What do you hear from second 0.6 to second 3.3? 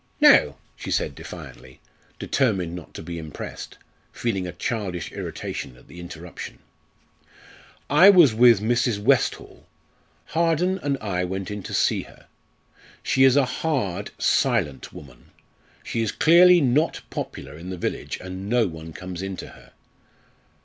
she said defiantly, determined not to be